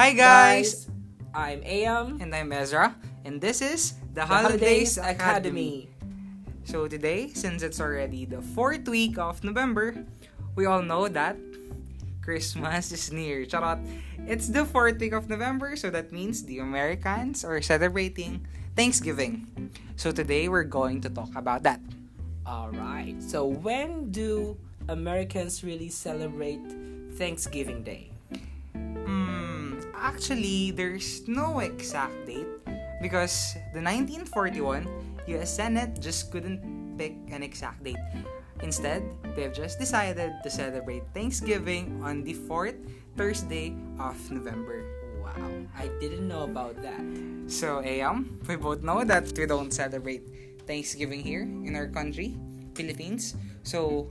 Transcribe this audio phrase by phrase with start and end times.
[0.00, 0.88] Hi guys!
[1.36, 2.24] I'm Am.
[2.24, 2.96] And I'm Ezra,
[3.28, 5.90] and this is the, The Holidays, Holidays Academy.
[6.64, 9.92] So today, since it's already the fourth week of November,
[10.56, 11.36] we all know that
[12.24, 13.44] Christmas is near.
[13.44, 13.76] Charot!
[14.24, 19.52] It's the fourth week of November, so that means the Americans are celebrating Thanksgiving.
[20.00, 21.84] So today, we're going to talk about that.
[22.48, 24.56] Alright, so when do
[24.88, 26.64] Americans really celebrate
[27.20, 28.16] Thanksgiving Day?
[30.00, 32.48] Actually, there's no exact date
[33.04, 34.88] because the 1941
[35.28, 38.00] US Senate just couldn't pick an exact date.
[38.64, 39.04] Instead,
[39.36, 42.76] they've just decided to celebrate Thanksgiving on the fourth
[43.16, 44.88] Thursday of November.
[45.20, 47.04] Wow, I didn't know about that.
[47.46, 50.24] So, Ayam, we both know that we don't celebrate
[50.66, 52.40] Thanksgiving here in our country,
[52.72, 53.36] Philippines.
[53.64, 54.08] So,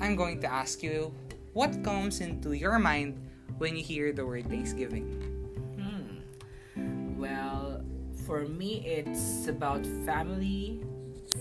[0.00, 1.12] I'm going to ask you
[1.52, 3.25] what comes into your mind
[3.58, 5.06] when you hear the word Thanksgiving?
[5.76, 7.18] Hmm.
[7.18, 7.82] Well,
[8.26, 10.82] for me, it's about family,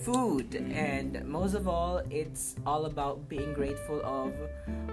[0.03, 4.33] food, and most of all, it's all about being grateful of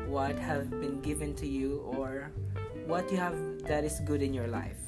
[0.09, 2.31] what have been given to you or
[2.87, 4.79] what you have that is good in your life.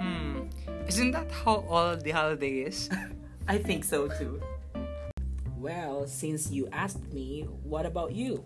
[0.00, 0.48] Hmm,
[0.86, 2.90] isn't that how all the holiday is?
[3.48, 4.40] I think so too.
[5.56, 8.44] Well, since you asked me, what about you?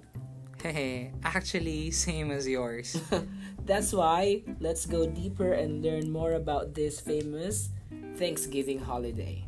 [0.58, 3.00] Hehe, actually, same as yours.
[3.64, 7.70] That's why let's go deeper and learn more about this famous
[8.16, 9.44] Thanksgiving holiday.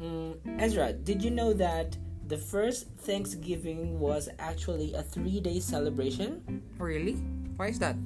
[0.00, 1.96] Mm, Ezra, did you know that
[2.28, 6.62] the first Thanksgiving was actually a three day celebration?
[6.78, 7.14] really?
[7.56, 7.96] Why is that?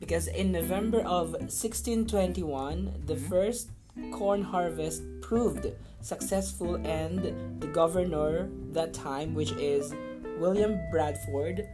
[0.00, 3.70] Because in November of 1621, the first
[4.12, 5.66] corn harvest proved
[6.06, 9.92] successful, and the governor that time, which is
[10.38, 11.68] William Bradford,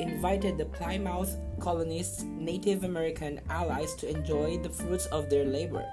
[0.00, 5.86] invited the Plymouth colonists' Native American allies to enjoy the fruits of their labor.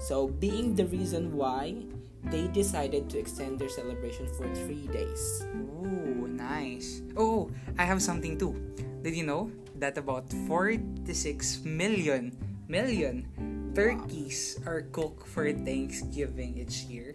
[0.00, 1.86] So, being the reason why
[2.30, 5.44] they decided to extend their celebration for three days.
[5.84, 7.02] Ooh, nice.
[7.16, 8.56] Oh, I have something too.
[9.02, 12.32] Did you know that about 46 million
[12.66, 13.28] million
[13.74, 17.14] turkeys are cooked for Thanksgiving each year?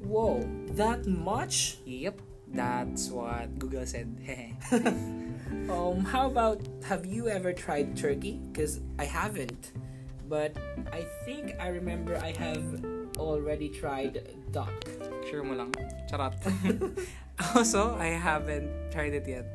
[0.00, 0.40] Whoa,
[0.78, 1.78] that much?
[1.84, 4.16] Yep, that's what Google said.
[5.70, 8.40] Um, how about have you ever tried turkey?
[8.50, 9.72] Because I haven't,
[10.28, 10.56] but
[10.92, 12.62] I think I remember I have
[13.18, 14.72] already tried duck.
[15.30, 15.74] sure mo lang.
[16.10, 16.34] Charot.
[17.54, 19.46] also, I haven't tried it yet.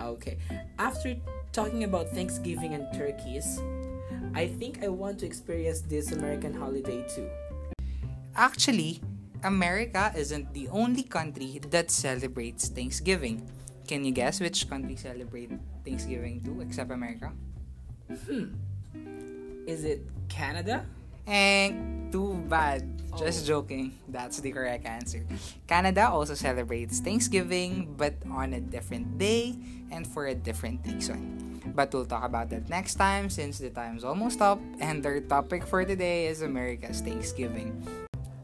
[0.00, 0.36] Okay.
[0.78, 1.16] After
[1.52, 3.60] talking about Thanksgiving and turkeys,
[4.34, 7.28] I think I want to experience this American holiday too.
[8.36, 9.00] Actually,
[9.42, 13.48] America isn't the only country that celebrates Thanksgiving.
[13.86, 15.50] Can you guess which country celebrate
[15.84, 17.32] Thanksgiving too except America?
[18.08, 18.54] Hmm.
[19.66, 20.86] Is it Canada?
[21.26, 22.86] And too bad.
[23.18, 23.58] Just Oh.
[23.62, 23.98] joking.
[24.08, 25.24] That's the correct answer.
[25.66, 29.56] Canada also celebrates Thanksgiving but on a different day
[29.90, 31.42] and for a different reason.
[31.74, 35.66] But we'll talk about that next time since the time's almost up and our topic
[35.66, 37.82] for today is America's Thanksgiving.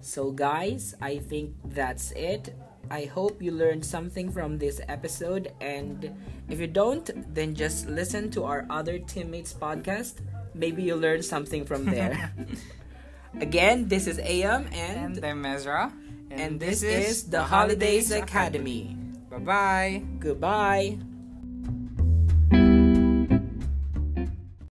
[0.03, 2.55] So, guys, I think that's it.
[2.91, 6.11] I hope you learned something from this episode, and
[6.51, 10.19] if you don't, then just listen to our other teammates' podcast.
[10.55, 12.35] Maybe you'll learn something from there.
[13.41, 15.93] Again, this is AM and, And I'm Ezra.
[16.31, 18.97] and this is the Holidays Academy.
[19.31, 20.03] Bye-bye.
[20.19, 20.99] Goodbye.